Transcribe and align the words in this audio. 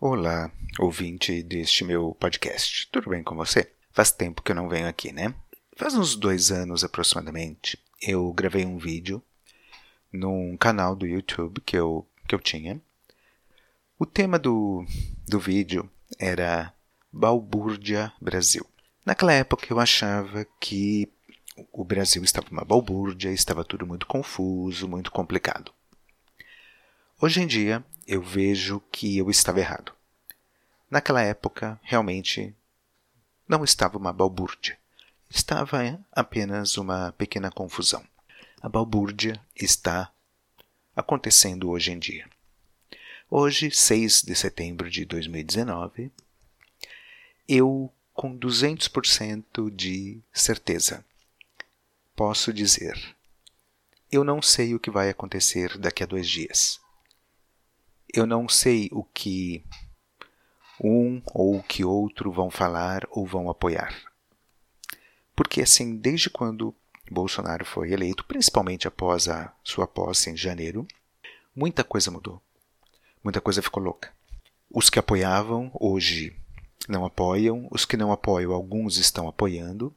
Olá, 0.00 0.50
ouvinte 0.80 1.42
deste 1.42 1.84
meu 1.84 2.14
podcast. 2.18 2.88
Tudo 2.90 3.10
bem 3.10 3.22
com 3.22 3.36
você? 3.36 3.72
Faz 3.92 4.10
tempo 4.10 4.42
que 4.42 4.50
eu 4.50 4.56
não 4.56 4.68
venho 4.68 4.88
aqui, 4.88 5.12
né? 5.12 5.32
Faz 5.76 5.94
uns 5.94 6.16
dois 6.16 6.50
anos 6.50 6.82
aproximadamente, 6.82 7.78
eu 8.02 8.30
gravei 8.32 8.66
um 8.66 8.76
vídeo 8.76 9.22
num 10.12 10.56
canal 10.56 10.96
do 10.96 11.06
YouTube 11.06 11.60
que 11.60 11.76
eu, 11.76 12.06
que 12.28 12.34
eu 12.34 12.40
tinha. 12.40 12.82
O 13.96 14.04
tema 14.04 14.36
do, 14.36 14.84
do 15.28 15.38
vídeo 15.38 15.88
era 16.18 16.74
Balbúrdia 17.10 18.12
Brasil. 18.20 18.66
Naquela 19.06 19.32
época 19.32 19.66
eu 19.70 19.78
achava 19.78 20.44
que 20.60 21.08
o 21.72 21.84
Brasil 21.84 22.22
estava 22.24 22.48
uma 22.50 22.64
balbúrdia, 22.64 23.30
estava 23.30 23.64
tudo 23.64 23.86
muito 23.86 24.06
confuso, 24.06 24.88
muito 24.88 25.12
complicado. 25.12 25.72
Hoje 27.20 27.40
em 27.40 27.46
dia 27.46 27.84
eu 28.06 28.20
vejo 28.20 28.80
que 28.90 29.16
eu 29.16 29.30
estava 29.30 29.60
errado. 29.60 29.92
Naquela 30.90 31.22
época, 31.22 31.78
realmente 31.82 32.54
não 33.48 33.64
estava 33.64 33.96
uma 33.96 34.12
balbúrdia. 34.12 34.76
Estava 35.30 36.04
apenas 36.12 36.76
uma 36.76 37.12
pequena 37.12 37.50
confusão. 37.50 38.04
A 38.60 38.68
balbúrdia 38.68 39.40
está 39.54 40.12
acontecendo 40.94 41.70
hoje 41.70 41.92
em 41.92 41.98
dia. 41.98 42.28
Hoje, 43.30 43.70
6 43.70 44.22
de 44.22 44.34
setembro 44.34 44.90
de 44.90 45.04
2019, 45.04 46.10
eu, 47.48 47.92
com 48.12 48.36
200% 48.36 49.70
de 49.70 50.20
certeza, 50.32 51.04
posso 52.14 52.52
dizer: 52.52 53.16
eu 54.10 54.22
não 54.22 54.40
sei 54.42 54.74
o 54.74 54.80
que 54.80 54.90
vai 54.90 55.10
acontecer 55.10 55.78
daqui 55.78 56.02
a 56.02 56.06
dois 56.06 56.28
dias. 56.28 56.83
Eu 58.16 58.26
não 58.26 58.48
sei 58.48 58.88
o 58.92 59.02
que 59.02 59.64
um 60.80 61.20
ou 61.32 61.56
o 61.56 61.62
que 61.64 61.84
outro 61.84 62.30
vão 62.30 62.48
falar 62.48 63.04
ou 63.10 63.26
vão 63.26 63.50
apoiar. 63.50 63.92
Porque 65.34 65.60
assim, 65.60 65.96
desde 65.96 66.30
quando 66.30 66.72
Bolsonaro 67.10 67.64
foi 67.64 67.90
eleito, 67.90 68.24
principalmente 68.24 68.86
após 68.86 69.28
a 69.28 69.52
sua 69.64 69.88
posse 69.88 70.30
em 70.30 70.36
janeiro, 70.36 70.86
muita 71.56 71.82
coisa 71.82 72.08
mudou. 72.08 72.40
Muita 73.22 73.40
coisa 73.40 73.60
ficou 73.60 73.82
louca. 73.82 74.12
Os 74.70 74.88
que 74.88 75.00
apoiavam 75.00 75.72
hoje 75.74 76.36
não 76.88 77.04
apoiam, 77.04 77.66
os 77.68 77.84
que 77.84 77.96
não 77.96 78.12
apoiam, 78.12 78.52
alguns 78.52 78.96
estão 78.96 79.26
apoiando. 79.26 79.92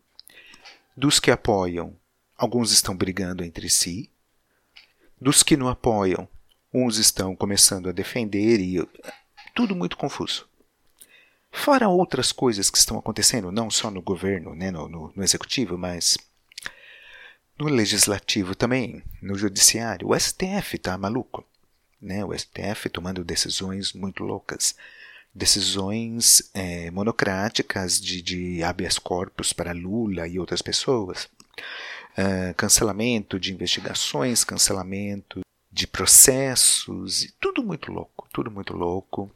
Dos 0.96 1.20
que 1.20 1.30
apoiam, 1.30 1.96
alguns 2.36 2.72
estão 2.72 2.98
brigando 2.98 3.44
entre 3.44 3.70
si. 3.70 4.10
Dos 5.22 5.44
que 5.44 5.56
não 5.56 5.68
apoiam, 5.68 6.28
uns 6.78 6.98
estão 6.98 7.36
começando 7.36 7.90
a 7.90 7.92
defender 7.92 8.60
e 8.60 8.88
tudo 9.56 9.76
muito 9.76 9.98
confuso. 9.98 10.48
Fora 11.52 11.90
outras 11.90 12.32
coisas 12.32 12.70
que 12.70 12.78
estão 12.78 13.00
acontecendo, 13.00 13.52
não 13.52 13.72
só 13.72 13.90
no 13.90 14.02
governo, 14.02 14.54
né, 14.54 14.70
no, 14.70 14.88
no, 14.88 15.12
no 15.16 15.24
executivo, 15.24 15.78
mas 15.78 16.18
no 17.58 17.66
legislativo 17.66 18.54
também, 18.54 19.04
no 19.22 19.36
judiciário. 19.36 20.10
O 20.10 20.20
STF 20.20 20.76
está 20.76 20.96
maluco. 20.98 21.44
Né? 22.00 22.24
O 22.24 22.38
STF 22.38 22.90
tomando 22.90 23.24
decisões 23.24 23.94
muito 23.94 24.24
loucas. 24.24 24.76
Decisões 25.34 26.52
é, 26.54 26.92
monocráticas 26.92 28.00
de, 28.00 28.22
de 28.22 28.64
habeas 28.64 29.00
corpus 29.00 29.52
para 29.52 29.72
Lula 29.72 30.28
e 30.28 30.38
outras 30.38 30.62
pessoas. 30.62 31.28
Uh, 32.18 32.54
cancelamento 32.56 33.40
de 33.40 33.54
investigações, 33.54 34.44
cancelamento 34.44 35.42
de 35.78 35.86
processos, 35.86 37.32
tudo 37.40 37.64
muito 37.64 37.92
louco, 37.92 38.28
tudo 38.34 38.50
muito 38.50 38.74
louco. 38.74 39.32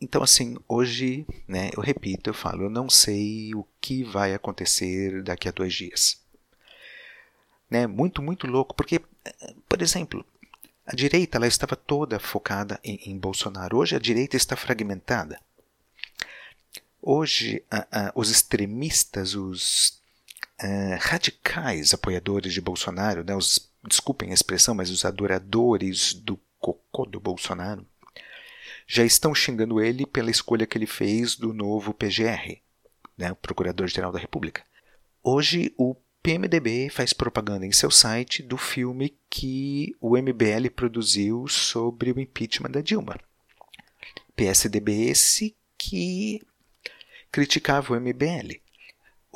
Então, 0.00 0.22
assim, 0.22 0.56
hoje, 0.66 1.26
né, 1.46 1.68
eu 1.76 1.82
repito, 1.82 2.30
eu 2.30 2.34
falo, 2.34 2.62
eu 2.62 2.70
não 2.70 2.88
sei 2.88 3.54
o 3.54 3.66
que 3.78 4.02
vai 4.02 4.32
acontecer 4.32 5.22
daqui 5.22 5.46
a 5.46 5.52
dois 5.52 5.74
dias. 5.74 6.18
Né, 7.70 7.86
muito, 7.86 8.22
muito 8.22 8.46
louco, 8.46 8.74
porque, 8.74 8.98
por 9.68 9.82
exemplo, 9.82 10.24
a 10.86 10.96
direita 10.96 11.36
ela 11.36 11.46
estava 11.46 11.76
toda 11.76 12.18
focada 12.18 12.80
em, 12.82 12.98
em 13.04 13.18
Bolsonaro. 13.18 13.76
Hoje 13.76 13.94
a 13.94 13.98
direita 13.98 14.38
está 14.38 14.56
fragmentada. 14.56 15.38
Hoje, 17.02 17.62
a, 17.70 17.86
a, 17.92 18.12
os 18.14 18.30
extremistas, 18.30 19.34
os 19.34 20.00
uh, 20.62 20.96
radicais 20.98 21.92
apoiadores 21.92 22.54
de 22.54 22.60
Bolsonaro, 22.62 23.22
né, 23.22 23.36
os, 23.36 23.67
desculpem 23.86 24.30
a 24.30 24.34
expressão, 24.34 24.74
mas 24.74 24.90
os 24.90 25.04
adoradores 25.04 26.14
do 26.14 26.38
cocô 26.58 27.06
do 27.06 27.20
Bolsonaro, 27.20 27.86
já 28.86 29.04
estão 29.04 29.34
xingando 29.34 29.80
ele 29.80 30.06
pela 30.06 30.30
escolha 30.30 30.66
que 30.66 30.76
ele 30.78 30.86
fez 30.86 31.36
do 31.36 31.52
novo 31.52 31.92
PGR, 31.92 32.60
né, 33.16 33.30
o 33.30 33.36
Procurador-Geral 33.36 34.10
da 34.10 34.18
República. 34.18 34.64
Hoje, 35.22 35.72
o 35.76 35.94
PMDB 36.22 36.88
faz 36.90 37.12
propaganda 37.12 37.66
em 37.66 37.72
seu 37.72 37.90
site 37.90 38.42
do 38.42 38.56
filme 38.56 39.16
que 39.30 39.94
o 40.00 40.16
MBL 40.16 40.70
produziu 40.74 41.46
sobre 41.48 42.10
o 42.10 42.20
impeachment 42.20 42.70
da 42.70 42.80
Dilma. 42.80 43.18
PSDB 44.34 45.08
esse 45.10 45.56
que 45.76 46.40
criticava 47.30 47.92
o 47.92 48.00
MBL. 48.00 48.60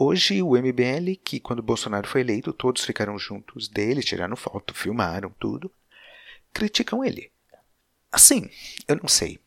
Hoje, 0.04 0.42
o 0.42 0.56
MBL, 0.56 1.14
que 1.22 1.38
quando 1.38 1.62
Bolsonaro 1.62 2.08
foi 2.08 2.22
eleito, 2.22 2.52
todos 2.52 2.84
ficaram 2.84 3.16
juntos 3.16 3.68
dele, 3.68 4.02
tiraram 4.02 4.34
foto, 4.34 4.74
filmaram 4.74 5.30
tudo, 5.38 5.70
criticam 6.52 7.04
ele. 7.04 7.30
Assim, 8.10 8.50
eu 8.88 8.96
não 8.96 9.06
sei. 9.06 9.38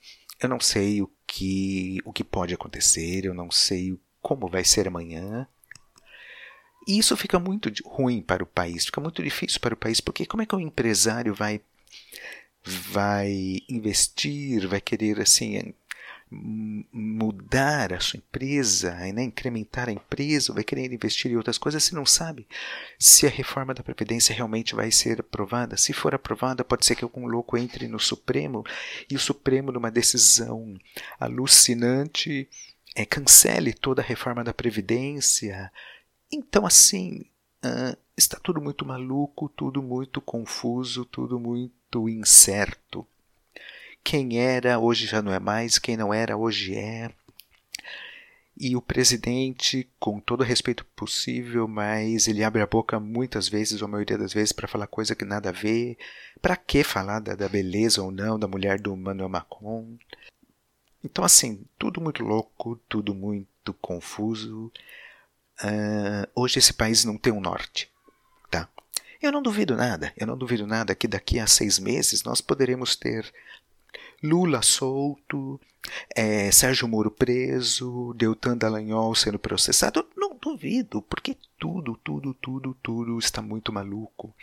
Eu 0.41 0.47
não 0.47 0.61
sei 0.61 1.01
o 1.01 1.11
que, 1.27 1.99
o 2.05 2.13
que 2.13 2.23
pode 2.23 2.53
acontecer, 2.53 3.25
eu 3.25 3.33
não 3.33 3.51
sei 3.51 3.99
como 4.21 4.47
vai 4.47 4.63
ser 4.63 4.87
amanhã. 4.87 5.45
E 6.87 6.99
isso 6.99 7.17
fica 7.17 7.37
muito 7.37 7.69
ruim 7.85 8.21
para 8.21 8.41
o 8.41 8.47
país, 8.47 8.85
fica 8.85 9.01
muito 9.01 9.21
difícil 9.21 9.59
para 9.59 9.73
o 9.73 9.77
país, 9.77 9.99
porque 9.99 10.25
como 10.25 10.41
é 10.41 10.45
que 10.45 10.55
um 10.55 10.61
empresário 10.61 11.35
vai 11.35 11.59
vai 12.63 13.59
investir, 13.67 14.65
vai 14.69 14.79
querer 14.79 15.19
assim 15.19 15.73
mudar 16.31 17.93
a 17.93 17.99
sua 17.99 18.17
empresa, 18.17 18.93
né, 19.13 19.23
incrementar 19.23 19.87
a 19.89 19.91
empresa, 19.91 20.53
vai 20.53 20.63
querer 20.63 20.91
investir 20.91 21.31
em 21.31 21.37
outras 21.37 21.57
coisas, 21.57 21.83
se 21.83 21.93
não 21.93 22.05
sabe 22.05 22.47
se 22.99 23.27
a 23.27 23.29
reforma 23.29 23.73
da 23.73 23.83
Previdência 23.83 24.35
realmente 24.35 24.75
vai 24.75 24.91
ser 24.91 25.19
aprovada. 25.19 25.77
Se 25.77 25.93
for 25.93 26.15
aprovada, 26.15 26.63
pode 26.63 26.85
ser 26.85 26.95
que 26.95 27.03
algum 27.03 27.27
louco 27.27 27.57
entre 27.57 27.87
no 27.87 27.99
Supremo 27.99 28.63
e 29.09 29.15
o 29.15 29.19
Supremo, 29.19 29.71
numa 29.71 29.91
decisão 29.91 30.75
alucinante, 31.19 32.49
é, 32.95 33.05
cancele 33.05 33.73
toda 33.73 34.01
a 34.01 34.05
reforma 34.05 34.43
da 34.43 34.53
Previdência. 34.53 35.71
Então, 36.31 36.65
assim, 36.65 37.25
uh, 37.63 37.97
está 38.17 38.39
tudo 38.39 38.61
muito 38.61 38.85
maluco, 38.85 39.49
tudo 39.49 39.81
muito 39.83 40.21
confuso, 40.21 41.05
tudo 41.05 41.39
muito 41.39 42.09
incerto. 42.09 43.05
Quem 44.05 44.37
era 44.37 44.77
hoje 44.77 45.07
já 45.07 45.19
não 45.19 45.33
é 45.33 45.39
mais, 45.39 45.79
quem 45.79 45.97
não 45.97 46.13
era 46.13 46.37
hoje 46.37 46.75
é. 46.75 47.11
E 48.55 48.75
o 48.75 48.81
presidente, 48.81 49.89
com 49.99 50.19
todo 50.19 50.41
o 50.41 50.43
respeito 50.43 50.85
possível, 50.95 51.67
mas 51.67 52.27
ele 52.27 52.43
abre 52.43 52.61
a 52.61 52.67
boca 52.67 52.99
muitas 52.99 53.49
vezes, 53.49 53.81
ou 53.81 53.87
a 53.87 53.89
maioria 53.89 54.15
das 54.15 54.31
vezes, 54.31 54.51
para 54.51 54.67
falar 54.67 54.85
coisa 54.85 55.15
que 55.15 55.25
nada 55.25 55.49
a 55.49 55.51
ver. 55.51 55.97
Para 56.39 56.55
que 56.55 56.83
falar 56.83 57.19
da, 57.19 57.33
da, 57.33 57.49
beleza 57.49 58.03
ou 58.03 58.11
não 58.11 58.37
da 58.37 58.47
mulher 58.47 58.79
do 58.79 58.95
Manuel 58.95 59.27
Macron? 59.27 59.97
Então, 61.03 61.25
assim, 61.25 61.65
tudo 61.79 61.99
muito 61.99 62.23
louco, 62.23 62.79
tudo 62.87 63.15
muito 63.15 63.73
confuso. 63.81 64.71
Uh, 65.63 66.29
hoje 66.35 66.59
esse 66.59 66.73
país 66.73 67.03
não 67.03 67.17
tem 67.17 67.33
um 67.33 67.41
norte, 67.41 67.89
tá? 68.51 68.69
Eu 69.19 69.31
não 69.31 69.41
duvido 69.41 69.75
nada, 69.75 70.13
eu 70.15 70.27
não 70.27 70.37
duvido 70.37 70.67
nada 70.67 70.93
que 70.93 71.07
daqui 71.07 71.39
a 71.39 71.47
seis 71.47 71.79
meses 71.79 72.23
nós 72.23 72.39
poderemos 72.39 72.95
ter 72.95 73.33
Lula 74.27 74.61
solto, 74.61 75.59
é, 76.15 76.51
Sérgio 76.51 76.87
Moro 76.87 77.11
preso, 77.11 78.13
Deltan 78.15 78.57
Dallagnol 78.57 79.15
sendo 79.15 79.39
processado. 79.39 80.07
Não 80.15 80.35
duvido, 80.37 81.01
porque 81.01 81.37
tudo, 81.57 81.99
tudo, 82.03 82.33
tudo, 82.33 82.77
tudo 82.81 83.17
está 83.19 83.41
muito 83.41 83.71
maluco. 83.73 84.33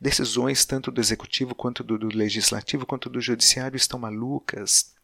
Decisões 0.00 0.64
tanto 0.64 0.90
do 0.90 1.00
executivo 1.00 1.54
quanto 1.54 1.84
do, 1.84 1.98
do 1.98 2.08
legislativo 2.08 2.86
quanto 2.86 3.08
do 3.08 3.20
judiciário 3.20 3.76
estão 3.76 3.98
malucas. 3.98 4.94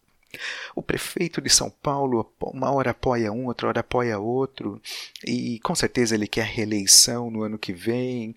O 0.74 0.82
prefeito 0.82 1.40
de 1.40 1.50
São 1.50 1.70
Paulo 1.70 2.32
uma 2.40 2.70
hora 2.70 2.90
apoia 2.90 3.30
um, 3.30 3.46
outra 3.46 3.68
hora 3.68 3.80
apoia 3.80 4.18
outro, 4.18 4.80
e 5.24 5.60
com 5.60 5.74
certeza 5.74 6.14
ele 6.14 6.26
quer 6.26 6.46
reeleição 6.46 7.30
no 7.30 7.42
ano 7.42 7.58
que 7.58 7.72
vem. 7.72 8.34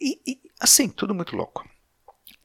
E, 0.00 0.20
e 0.26 0.40
assim, 0.58 0.88
tudo 0.88 1.14
muito 1.14 1.36
louco, 1.36 1.68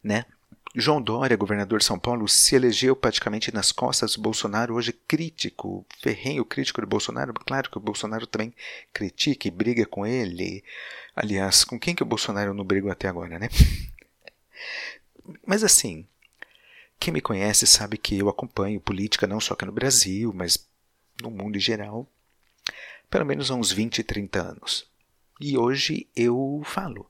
né? 0.03 0.25
João 0.75 1.01
Dória, 1.01 1.35
governador 1.35 1.79
de 1.79 1.85
São 1.85 1.97
Paulo, 1.97 2.27
se 2.27 2.55
elegeu 2.55 2.95
praticamente 2.95 3.53
nas 3.53 3.71
costas 3.71 4.15
do 4.15 4.21
Bolsonaro, 4.21 4.75
hoje 4.75 4.93
crítico, 4.93 5.85
ferrenho 5.99 6.45
crítico 6.45 6.81
do 6.81 6.87
Bolsonaro. 6.87 7.33
Claro 7.33 7.69
que 7.69 7.77
o 7.77 7.81
Bolsonaro 7.81 8.27
também 8.27 8.53
critica 8.93 9.47
e 9.47 9.51
briga 9.51 9.85
com 9.85 10.05
ele. 10.05 10.63
Aliás, 11.15 11.63
com 11.63 11.79
quem 11.79 11.95
que 11.95 12.03
o 12.03 12.05
Bolsonaro 12.05 12.53
não 12.53 12.63
brigou 12.63 12.91
até 12.91 13.07
agora, 13.07 13.39
né? 13.39 13.49
Mas 15.45 15.63
assim, 15.63 16.05
Quem 16.99 17.13
me 17.13 17.21
conhece 17.21 17.65
sabe 17.67 17.97
que 17.97 18.17
eu 18.17 18.29
acompanho 18.29 18.79
política 18.81 19.27
não 19.27 19.39
só 19.39 19.53
aqui 19.53 19.65
no 19.65 19.71
Brasil, 19.71 20.33
mas 20.33 20.67
no 21.21 21.29
mundo 21.29 21.57
em 21.57 21.61
geral, 21.61 22.07
pelo 23.09 23.25
menos 23.25 23.49
há 23.49 23.55
uns 23.55 23.71
20, 23.71 24.03
30 24.03 24.41
anos. 24.41 24.85
E 25.39 25.57
hoje 25.57 26.07
eu 26.15 26.61
falo. 26.65 27.09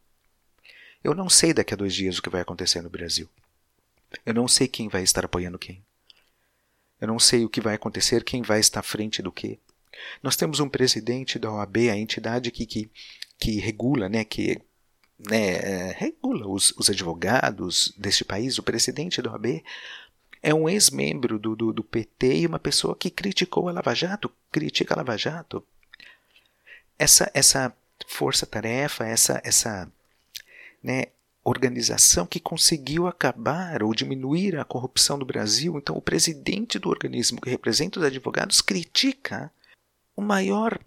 Eu 1.04 1.14
não 1.16 1.30
sei 1.30 1.54
daqui 1.54 1.74
a 1.74 1.78
dois 1.78 1.94
dias 1.94 2.18
o 2.18 2.22
que 2.22 2.30
vai 2.30 2.42
acontecer 2.42 2.82
no 2.82 2.90
Brasil. 2.90 3.30
Eu 4.26 4.34
não 4.34 4.48
sei 4.48 4.68
quem 4.68 4.88
vai 4.88 5.04
estar 5.04 5.26
apoiando 5.26 5.60
quem. 5.60 5.84
Eu 7.00 7.08
não 7.08 7.20
sei 7.20 7.46
o 7.46 7.50
que 7.50 7.62
vai 7.62 7.76
acontecer, 7.76 8.24
quem 8.24 8.42
vai 8.42 8.60
estar 8.60 8.80
à 8.80 8.84
frente 8.84 9.22
do 9.22 9.32
quê. 9.32 9.60
Nós 10.22 10.36
temos 10.36 10.60
um 10.60 10.70
presidente 10.70 11.40
da 11.40 11.52
OAB, 11.52 11.90
a 11.92 11.98
entidade 11.98 12.52
que, 12.52 12.66
que, 12.66 12.90
que 13.38 13.60
regula, 13.60 14.10
né, 14.10 14.24
que 14.24 14.62
né, 15.20 15.56
é, 15.56 15.96
regula 15.98 16.48
os, 16.48 16.72
os 16.78 16.90
advogados 16.90 17.94
deste 17.98 18.24
país, 18.24 18.58
o 18.58 18.64
presidente 18.64 19.22
da 19.22 19.32
OAB 19.32 19.64
é 20.42 20.54
um 20.54 20.70
ex-membro 20.70 21.40
do, 21.40 21.56
do, 21.56 21.74
do, 21.74 21.84
PT 21.84 22.38
e 22.38 22.48
uma 22.48 22.60
pessoa 22.60 22.96
que 22.96 23.10
criticou 23.10 23.68
a 23.68 23.72
Lava 23.72 23.94
Jato, 23.94 24.32
critica 24.52 24.94
a 24.94 24.98
Lava 24.98 25.18
Jato. 25.18 25.64
Essa, 26.98 27.30
essa 27.34 27.76
força-tarefa, 28.08 29.06
essa, 29.06 29.42
essa 29.44 29.92
né, 30.82 31.08
organização 31.50 32.26
que 32.26 32.42
conseguiu 32.42 33.08
acabar 33.08 33.82
ou 33.82 33.94
diminuir 33.94 34.58
a 34.58 34.66
corrupção 34.66 35.18
do 35.18 35.26
Brasil. 35.26 35.78
Então, 35.78 35.96
o 35.96 36.02
presidente 36.02 36.78
do 36.78 36.90
organismo 36.90 37.40
que 37.40 37.50
representa 37.50 38.00
os 38.00 38.06
advogados 38.06 38.62
critica 38.62 39.50
a 40.18 40.22
maior 40.22 40.78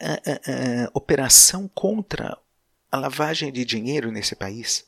uh, 0.00 0.04
uh, 0.04 0.86
uh, 0.86 0.90
operação 0.92 1.66
contra 1.68 2.36
a 2.92 2.98
lavagem 2.98 3.50
de 3.50 3.64
dinheiro 3.64 4.12
nesse 4.12 4.36
país. 4.36 4.84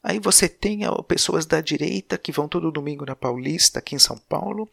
Aí 0.00 0.20
você 0.20 0.48
tem 0.48 0.80
pessoas 1.08 1.44
da 1.44 1.60
direita 1.60 2.16
que 2.16 2.30
vão 2.30 2.46
todo 2.46 2.70
domingo 2.70 3.04
na 3.04 3.16
Paulista, 3.16 3.78
aqui 3.78 3.96
em 3.96 3.98
São 3.98 4.18
Paulo, 4.18 4.70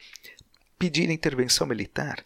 pedir 0.78 1.10
intervenção 1.10 1.66
militar, 1.66 2.24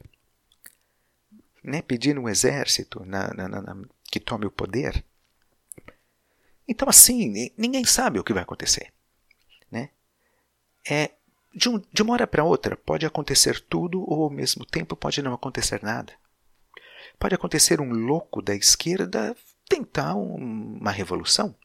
né? 1.63 1.81
pedir 1.83 2.17
um 2.17 2.27
exército 2.27 3.05
na, 3.05 3.31
na, 3.33 3.47
na, 3.47 3.77
que 4.11 4.19
tome 4.19 4.47
o 4.47 4.51
poder. 4.51 5.03
Então, 6.67 6.89
assim, 6.89 7.51
ninguém 7.57 7.85
sabe 7.85 8.19
o 8.19 8.23
que 8.23 8.33
vai 8.33 8.43
acontecer. 8.43 8.91
Né? 9.71 9.89
É, 10.89 11.11
de, 11.53 11.69
um, 11.69 11.81
de 11.91 12.01
uma 12.01 12.13
hora 12.13 12.27
para 12.27 12.43
outra, 12.43 12.75
pode 12.75 13.05
acontecer 13.05 13.59
tudo 13.61 14.01
ou 14.01 14.23
ao 14.23 14.29
mesmo 14.29 14.65
tempo 14.65 14.95
pode 14.95 15.21
não 15.21 15.33
acontecer 15.33 15.81
nada. 15.83 16.13
Pode 17.19 17.35
acontecer 17.35 17.79
um 17.79 17.91
louco 17.91 18.41
da 18.41 18.55
esquerda 18.55 19.35
tentar 19.67 20.15
um, 20.15 20.77
uma 20.79 20.91
revolução, 20.91 21.55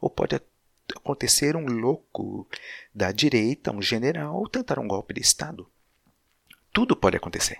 ou 0.00 0.08
pode 0.08 0.40
acontecer 0.96 1.56
um 1.56 1.66
louco 1.66 2.48
da 2.94 3.12
direita, 3.12 3.72
um 3.72 3.82
general, 3.82 4.48
tentar 4.48 4.78
um 4.78 4.88
golpe 4.88 5.14
de 5.14 5.20
Estado. 5.20 5.70
Tudo 6.72 6.96
pode 6.96 7.16
acontecer. 7.16 7.58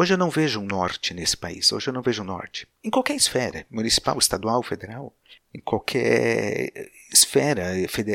Hoje 0.00 0.14
eu 0.14 0.18
não 0.18 0.30
vejo 0.30 0.60
um 0.60 0.64
norte 0.64 1.12
nesse 1.12 1.36
país, 1.36 1.72
hoje 1.72 1.88
eu 1.88 1.92
não 1.92 2.02
vejo 2.02 2.22
um 2.22 2.24
norte. 2.24 2.68
Em 2.84 2.88
qualquer 2.88 3.16
esfera, 3.16 3.66
municipal, 3.68 4.16
estadual, 4.16 4.62
federal, 4.62 5.12
em 5.52 5.58
qualquer 5.58 6.88
esfera 7.12 7.64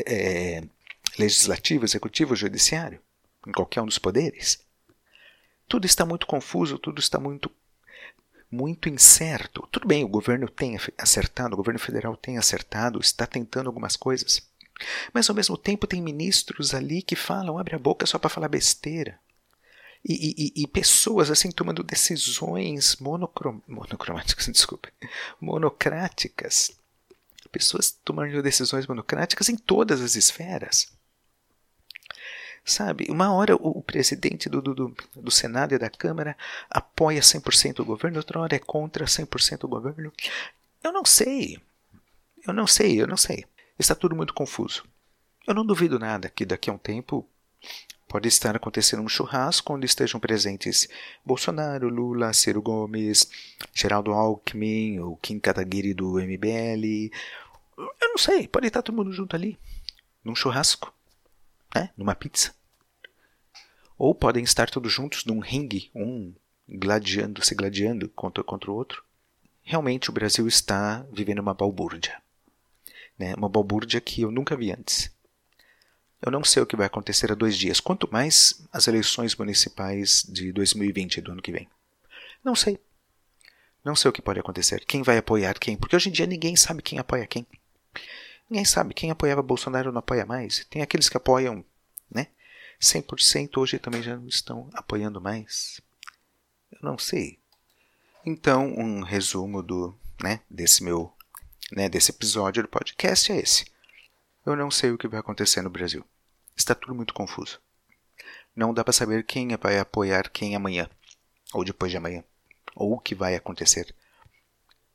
é, 0.06 0.62
legislativo, 1.18 1.84
executivo, 1.84 2.34
judiciário, 2.34 3.02
em 3.46 3.52
qualquer 3.52 3.82
um 3.82 3.86
dos 3.86 3.98
poderes. 3.98 4.64
Tudo 5.68 5.84
está 5.84 6.06
muito 6.06 6.26
confuso, 6.26 6.78
tudo 6.78 7.00
está 7.00 7.20
muito 7.20 7.50
muito 8.50 8.88
incerto. 8.88 9.68
Tudo 9.70 9.86
bem, 9.86 10.04
o 10.04 10.08
governo 10.08 10.48
tem 10.48 10.78
acertado, 10.96 11.52
o 11.52 11.58
governo 11.58 11.78
federal 11.78 12.16
tem 12.16 12.38
acertado, 12.38 12.98
está 12.98 13.26
tentando 13.26 13.66
algumas 13.66 13.94
coisas. 13.94 14.48
Mas 15.12 15.28
ao 15.28 15.36
mesmo 15.36 15.58
tempo 15.58 15.86
tem 15.86 16.00
ministros 16.00 16.72
ali 16.72 17.02
que 17.02 17.14
falam, 17.14 17.58
abre 17.58 17.74
a 17.74 17.78
boca 17.78 18.06
só 18.06 18.18
para 18.18 18.30
falar 18.30 18.48
besteira 18.48 19.20
e, 20.04 20.52
e, 20.56 20.62
e, 20.62 20.66
pessoas 20.66 21.30
assim 21.30 21.50
tomando 21.50 21.82
decisões 21.82 22.96
monocrom 22.96 23.60
monocromáticas, 23.66 24.46
desculpe, 24.52 24.92
monocráticas. 25.40 26.76
Pessoas 27.50 27.96
tomando 28.04 28.42
decisões 28.42 28.86
monocráticas 28.86 29.48
em 29.48 29.56
todas 29.56 30.02
as 30.02 30.16
esferas. 30.16 30.92
Sabe, 32.64 33.06
uma 33.10 33.32
hora 33.32 33.54
o, 33.54 33.82
presidente 33.82 34.48
do, 34.48 34.60
do, 34.60 34.96
do 35.14 35.30
Senado 35.30 35.74
e 35.74 35.78
da 35.78 35.90
Câmara 35.90 36.36
apoia 36.68 37.20
100% 37.20 37.80
o 37.80 37.84
governo, 37.84 38.18
outra 38.18 38.40
hora 38.40 38.56
é 38.56 38.58
contra 38.58 39.04
100% 39.04 39.64
o 39.64 39.68
governo. 39.68 40.12
Eu 40.82 40.92
não 40.92 41.04
sei. 41.04 41.60
Eu 42.46 42.52
não 42.52 42.66
sei, 42.66 43.00
eu 43.00 43.06
não 43.06 43.16
sei. 43.16 43.44
Está 43.78 43.94
tudo 43.94 44.16
muito 44.16 44.34
confuso. 44.34 44.84
Eu 45.46 45.54
não 45.54 45.64
duvido 45.64 45.98
nada 45.98 46.28
que 46.28 46.44
daqui 46.44 46.70
a 46.70 46.72
um 46.72 46.78
tempo 46.78 47.28
Pode 48.14 48.28
estar 48.28 48.54
acontecendo 48.54 49.02
um 49.02 49.08
churrasco 49.08 49.74
onde 49.74 49.86
estejam 49.86 50.20
presentes 50.20 50.88
Bolsonaro, 51.24 51.88
Lula, 51.88 52.32
Ciro 52.32 52.62
Gomes, 52.62 53.28
Geraldo 53.74 54.12
Alckmin, 54.12 55.00
o 55.00 55.16
Kim 55.16 55.40
Kataguiri 55.40 55.92
do 55.92 56.20
MBL. 56.20 57.10
Eu 57.76 58.08
não 58.10 58.16
sei, 58.16 58.46
pode 58.46 58.68
estar 58.68 58.82
todo 58.82 58.94
mundo 58.94 59.12
junto 59.12 59.34
ali, 59.34 59.58
num 60.22 60.36
churrasco, 60.36 60.94
né? 61.74 61.90
numa 61.96 62.14
pizza. 62.14 62.54
Ou 63.98 64.14
podem 64.14 64.44
estar 64.44 64.70
todos 64.70 64.92
juntos 64.92 65.24
num 65.24 65.40
ringue, 65.40 65.90
um 65.92 66.32
gladiando, 66.68 67.44
se 67.44 67.52
gladiando 67.52 68.08
contra, 68.10 68.44
contra 68.44 68.70
o 68.70 68.76
outro. 68.76 69.02
Realmente 69.60 70.08
o 70.08 70.12
Brasil 70.12 70.46
está 70.46 71.04
vivendo 71.12 71.40
uma 71.40 71.52
balbúrdia. 71.52 72.22
Né? 73.18 73.34
Uma 73.34 73.48
balbúrdia 73.48 74.00
que 74.00 74.22
eu 74.22 74.30
nunca 74.30 74.56
vi 74.56 74.70
antes. 74.70 75.12
Eu 76.24 76.32
não 76.32 76.42
sei 76.42 76.62
o 76.62 76.66
que 76.66 76.74
vai 76.74 76.86
acontecer 76.86 77.30
há 77.30 77.34
dois 77.34 77.54
dias, 77.54 77.80
quanto 77.80 78.10
mais 78.10 78.66
as 78.72 78.88
eleições 78.88 79.36
municipais 79.36 80.24
de 80.26 80.52
2020 80.52 81.20
do 81.20 81.32
ano 81.32 81.42
que 81.42 81.52
vem. 81.52 81.68
Não 82.42 82.54
sei. 82.54 82.78
Não 83.84 83.94
sei 83.94 84.08
o 84.08 84.12
que 84.12 84.22
pode 84.22 84.40
acontecer. 84.40 84.86
Quem 84.86 85.02
vai 85.02 85.18
apoiar 85.18 85.58
quem? 85.58 85.76
Porque 85.76 85.94
hoje 85.94 86.08
em 86.08 86.12
dia 86.12 86.26
ninguém 86.26 86.56
sabe 86.56 86.80
quem 86.80 86.98
apoia 86.98 87.26
quem. 87.26 87.46
Ninguém 88.48 88.64
sabe. 88.64 88.94
Quem 88.94 89.10
apoiava 89.10 89.42
Bolsonaro 89.42 89.92
não 89.92 89.98
apoia 89.98 90.24
mais. 90.24 90.64
Tem 90.70 90.80
aqueles 90.80 91.10
que 91.10 91.16
apoiam, 91.18 91.62
né? 92.10 92.28
100% 92.80 93.58
hoje 93.58 93.78
também 93.78 94.02
já 94.02 94.16
não 94.16 94.26
estão 94.26 94.70
apoiando 94.72 95.20
mais. 95.20 95.82
Eu 96.72 96.78
não 96.80 96.96
sei. 96.96 97.38
Então, 98.24 98.66
um 98.66 99.02
resumo 99.02 99.62
do, 99.62 99.94
né, 100.22 100.40
desse 100.48 100.82
meu, 100.82 101.12
né, 101.70 101.86
desse 101.90 102.10
episódio 102.10 102.62
do 102.62 102.68
podcast 102.70 103.30
é 103.30 103.36
esse. 103.36 103.66
Eu 104.46 104.56
não 104.56 104.70
sei 104.70 104.90
o 104.90 104.96
que 104.96 105.06
vai 105.06 105.20
acontecer 105.20 105.60
no 105.60 105.68
Brasil. 105.68 106.02
Está 106.56 106.74
tudo 106.74 106.94
muito 106.94 107.12
confuso. 107.12 107.60
Não 108.54 108.72
dá 108.72 108.84
para 108.84 108.92
saber 108.92 109.24
quem 109.24 109.48
vai 109.56 109.78
apoiar 109.78 110.30
quem 110.30 110.54
amanhã, 110.54 110.88
ou 111.52 111.64
depois 111.64 111.90
de 111.90 111.96
amanhã, 111.96 112.22
ou 112.74 112.92
o 112.92 112.98
que 113.00 113.14
vai 113.14 113.34
acontecer. 113.34 113.94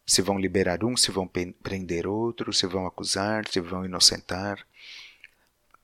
Se 0.05 0.21
vão 0.21 0.39
liberar 0.39 0.83
um, 0.83 0.97
se 0.97 1.11
vão 1.11 1.27
prender 1.27 2.07
outro, 2.07 2.53
se 2.53 2.65
vão 2.65 2.87
acusar, 2.87 3.47
se 3.47 3.59
vão 3.59 3.85
inocentar. 3.85 4.65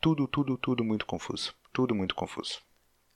Tudo, 0.01 0.27
tudo, 0.27 0.57
tudo 0.57 0.83
muito 0.83 1.05
confuso. 1.05 1.53
Tudo 1.71 1.93
muito 1.93 2.15
confuso. 2.15 2.61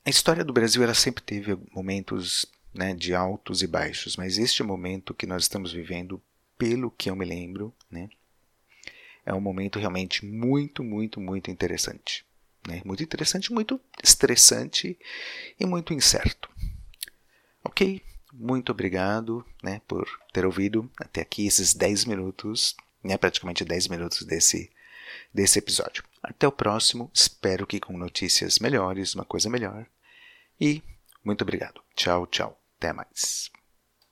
A 0.04 0.10
história 0.10 0.44
do 0.44 0.52
Brasil 0.52 0.82
ela 0.82 0.94
sempre 0.94 1.22
teve 1.22 1.58
momentos 1.72 2.46
né, 2.72 2.94
de 2.94 3.14
altos 3.14 3.62
e 3.62 3.66
baixos, 3.66 4.16
mas 4.16 4.38
este 4.38 4.62
momento 4.62 5.14
que 5.14 5.26
nós 5.26 5.42
estamos 5.42 5.72
vivendo, 5.72 6.22
pelo 6.56 6.90
que 6.90 7.10
eu 7.10 7.16
me 7.16 7.24
lembro, 7.24 7.74
né, 7.90 8.08
é 9.24 9.34
um 9.34 9.40
momento 9.40 9.78
realmente 9.78 10.24
muito, 10.24 10.84
muito, 10.84 11.20
muito 11.20 11.50
interessante. 11.50 12.24
Né? 12.66 12.82
Muito 12.84 13.02
interessante, 13.02 13.52
muito 13.52 13.80
estressante 14.02 14.98
e 15.58 15.66
muito 15.66 15.92
incerto. 15.92 16.48
Ok? 17.64 18.02
Muito 18.32 18.70
obrigado 18.72 19.44
né, 19.62 19.80
por 19.88 20.08
ter 20.32 20.46
ouvido 20.46 20.90
até 20.98 21.20
aqui 21.20 21.46
esses 21.46 21.74
10 21.74 22.04
minutos, 22.04 22.76
né, 23.02 23.16
praticamente 23.16 23.64
10 23.64 23.88
minutos 23.88 24.22
desse, 24.22 24.70
desse 25.32 25.58
episódio. 25.58 26.04
Até 26.22 26.46
o 26.46 26.52
próximo, 26.52 27.10
espero 27.12 27.66
que 27.66 27.80
com 27.80 27.96
notícias 27.96 28.58
melhores, 28.58 29.14
uma 29.14 29.24
coisa 29.24 29.48
melhor. 29.50 29.86
E 30.60 30.82
muito 31.24 31.42
obrigado. 31.42 31.80
Tchau, 31.96 32.26
tchau. 32.26 32.60
Até 32.78 32.92
mais. 32.92 33.50